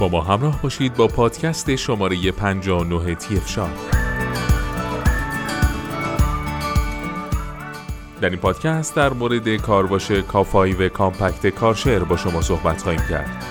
[0.00, 3.66] با ما همراه باشید با پادکست شماره 59 تیفشا
[8.20, 13.49] در این پادکست در مورد کارواش کافایی و کامپکت کارشر با شما صحبت خواهیم کرد.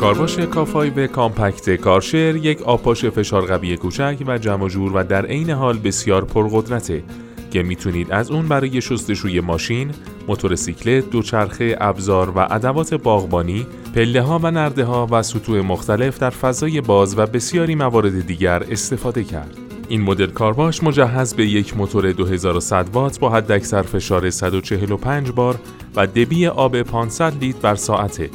[0.00, 5.26] کارواش کافای و کامپکت کارشر یک آبپاش فشار قوی کوچک و جمع جور و در
[5.26, 7.02] عین حال بسیار پرقدرته
[7.50, 9.90] که می‌تونید از اون برای شستشوی ماشین،
[10.28, 16.30] موتورسیکلت، دوچرخه، ابزار و ادوات باغبانی، پله ها و نرده ها و سطوح مختلف در
[16.30, 19.56] فضای باز و بسیاری موارد دیگر استفاده کرد.
[19.88, 25.56] این مدل کارواش مجهز به یک موتور 2100 وات با حداکثر فشار 145 بار
[25.96, 28.30] و دبی آب 500 لیتر بر ساعته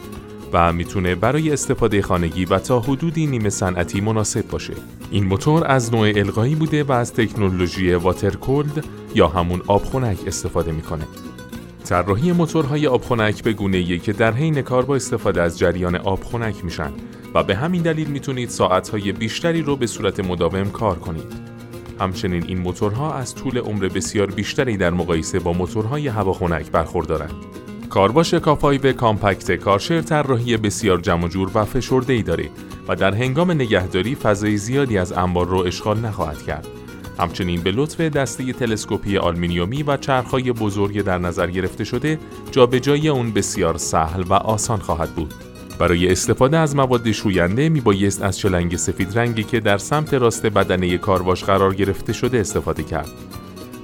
[0.56, 4.74] و می‌تونه برای استفاده خانگی و تا حدودی نیمه صنعتی مناسب باشه.
[5.12, 11.08] این موتور از نوع القایی بوده و از تکنولوژی واترکولد یا همون آبخونک استفاده می‌کنه.
[11.86, 16.92] طراحی موتورهای آبخونک به گونه که در حین کار با استفاده از جریان آبخونک میشن
[17.34, 21.34] و به همین دلیل می‌تونید ساعتهای بیشتری رو به صورت مداوم کار کنید.
[22.00, 27.65] همچنین این موتورها از طول عمر بسیار بیشتری در مقایسه با موتورهای هواخنک برخوردارند.
[27.96, 32.50] کارواش K5 Compact کارشر طراحی بسیار جمع جور و فشرده ای داره
[32.88, 36.68] و در هنگام نگهداری فضای زیادی از انبار رو اشغال نخواهد کرد.
[37.20, 42.20] همچنین به لطف دسته تلسکوپی آلمینیومی و چرخهای بزرگ در نظر گرفته شده
[42.52, 45.34] جابجایی اون بسیار سهل و آسان خواهد بود.
[45.80, 50.46] برای استفاده از مواد شوینده می بایست از شلنگ سفید رنگی که در سمت راست
[50.46, 53.10] بدنه کارواش قرار گرفته شده استفاده کرد.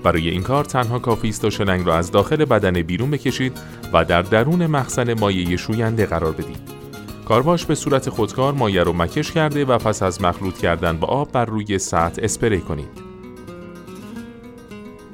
[0.03, 3.57] برای این کار تنها کافی است شلنگ را از داخل بدن بیرون بکشید
[3.93, 6.81] و در درون مخزن مایع شوینده قرار بدید.
[7.25, 11.31] کارواش به صورت خودکار مایع رو مکش کرده و پس از مخلوط کردن با آب
[11.31, 13.11] بر روی سطح اسپری کنید.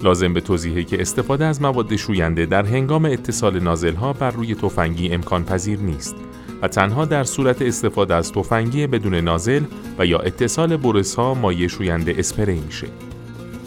[0.03, 4.55] لازم به توضیحی که استفاده از مواد شوینده در هنگام اتصال نازل ها بر روی
[4.55, 6.15] تفنگی امکان پذیر نیست
[6.61, 9.63] و تنها در صورت استفاده از تفنگی بدون نازل
[9.99, 12.87] و یا اتصال برس ها مایع شوینده اسپری میشه.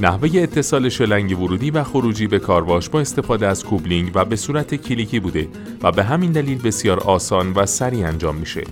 [0.03, 4.75] نحوه اتصال شلنگ ورودی و خروجی به کارواش با استفاده از کوپلینگ و به صورت
[4.75, 5.49] کلیکی بوده
[5.83, 8.65] و به همین دلیل بسیار آسان و سریع انجام میشه.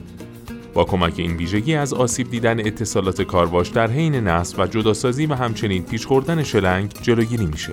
[0.75, 5.35] با کمک این ویژگی از آسیب دیدن اتصالات کارواش در حین نصب و جداسازی و
[5.35, 7.73] همچنین پیچ خوردن شلنگ جلوگیری میشه.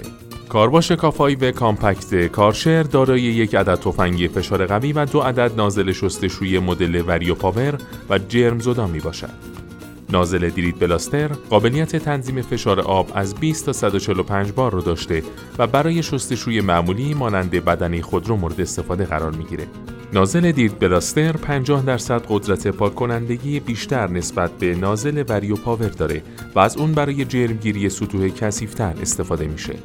[0.50, 6.60] کارواش K5 Compact کارشر دارای یک عدد تفنگی فشار قوی و دو عدد نازل شستشوی
[6.60, 7.78] مدل Vario Power
[8.10, 9.65] و جرم زدا می باشد.
[10.10, 15.24] نازل دریت بلاستر قابلیت تنظیم فشار آب از 20 تا 145 بار رو داشته
[15.58, 19.68] و برای شستشوی معمولی مانند بدنی خودرو مورد استفاده قرار می‌گیره.
[20.14, 26.22] نازل دریت بلاستر 50 درصد قدرت پاک کنندگی بیشتر نسبت به نازل وریو پاور داره
[26.56, 29.76] و از اون برای جرمگیری سطوح کثیفتر استفاده میشه.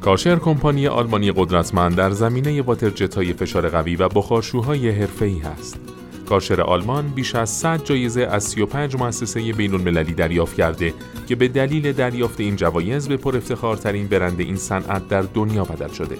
[0.00, 5.93] کارشر کمپانی آلمانی قدرتمند در زمینه واترجت های فشار قوی و بخارشوهای حرفه‌ای هست.
[6.28, 10.94] کارشر آلمان بیش از 100 جایزه از 35 مؤسسه بین المللی دریافت کرده
[11.26, 15.92] که به دلیل دریافت این جوایز به پر افتخارترین برند این صنعت در دنیا بدل
[15.92, 16.16] شده.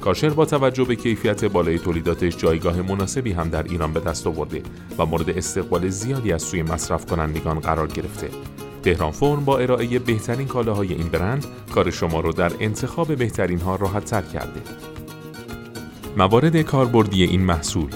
[0.00, 4.62] کارشر با توجه به کیفیت بالای تولیداتش جایگاه مناسبی هم در ایران به دست آورده
[4.98, 8.28] و مورد استقبال زیادی از سوی مصرف کنندگان قرار گرفته.
[8.82, 13.76] تهران فرم با ارائه بهترین کالاهای این برند کار شما رو در انتخاب بهترین ها
[13.76, 14.60] راحت تر کرده.
[16.16, 17.90] موارد کاربردی این محصول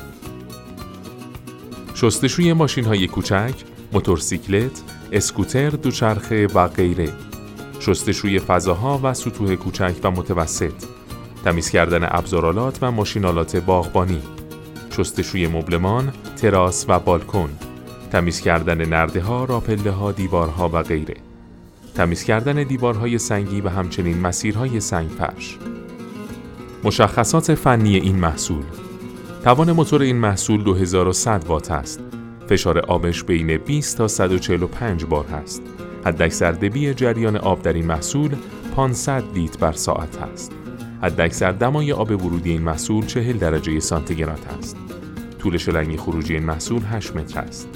[1.97, 3.55] شستشوی ماشین های کوچک،
[3.93, 7.09] موتورسیکلت، اسکوتر، دوچرخه و غیره.
[7.81, 10.73] شستشوی فضاها و سطوح کوچک و متوسط.
[11.45, 14.23] تمیز کردن ابزارالات و ماشینالات باغبانی.
[14.97, 17.51] شستشوی مبلمان، تراس و بالکن.
[18.13, 21.17] تمیز کردن نرده ها، راپله ها، دیوارها و غیره.
[21.95, 25.59] تمیز کردن دیوارهای سنگی و همچنین مسیرهای سنگ فرش.
[26.85, 28.65] مشخصات فنی این محصول
[29.47, 32.01] توان موتور این محصول 2100 وات است.
[32.49, 35.63] فشار آبش بین 20 تا 145 بار هست.
[36.05, 38.31] حداکثر دبی جریان آب در این محصول
[38.77, 40.53] 500 لیتر بر ساعت است.
[41.03, 44.77] حداکثر دمای آب ورودی این محصول 40 درجه سانتیگراد است.
[45.39, 47.69] طول شلنگ خروجی این محصول 8 متر است.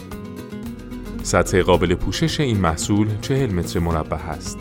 [1.22, 4.58] سطح قابل پوشش این محصول 40 متر مربع است.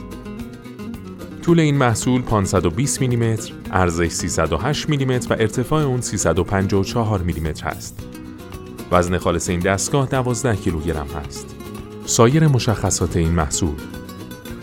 [1.41, 8.07] طول این محصول 520 میلیمتر، ارزش 308 میلیمتر و ارتفاع اون 354 میلیمتر است.
[8.91, 11.55] وزن خالص این دستگاه 12 کیلوگرم است.
[12.05, 13.75] سایر مشخصات این محصول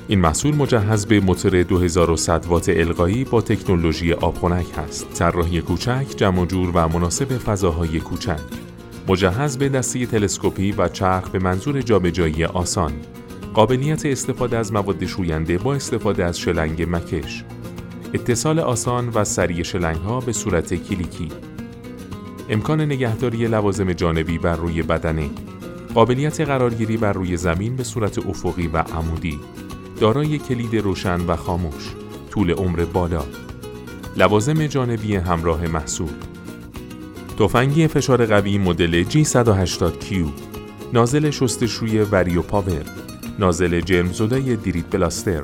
[0.09, 5.13] این محصول مجهز به موتور 2100 وات القایی با تکنولوژی آبخنک است.
[5.15, 8.41] طراحی کوچک، جمع جور و مناسب فضاهای کوچک.
[9.09, 12.93] مجهز به دسته تلسکوپی و چرخ به منظور جابجایی آسان.
[13.57, 17.45] قابلیت استفاده از مواد شوینده با استفاده از شلنگ مکش.
[18.15, 21.29] اتصال آسان و سریع شلنگ ها به صورت کلیکی.
[22.49, 25.31] امکان نگهداری لوازم جانبی بر روی بدنه.
[25.95, 29.41] قابلیت قرارگیری بر روی زمین به صورت افقی و عمودی.
[30.01, 31.93] دارای کلید روشن و خاموش.
[32.31, 33.25] طول عمر بالا.
[34.17, 36.13] لوازم جانبی همراه محصول.
[37.39, 40.15] تفنگی فشار قوی مدل G180Q
[40.93, 43.07] نازل شستشوی وریو پاور.
[43.39, 45.43] نازل جرمزدای دیریت بلاستر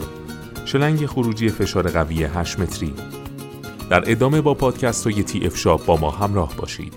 [0.64, 2.94] شلنگ خروجی فشار قوی 8 متری.
[3.90, 6.94] در ادامه با پادکست های تی اف شاپ با ما همراه باشید.